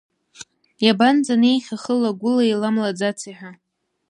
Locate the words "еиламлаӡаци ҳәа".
2.47-3.51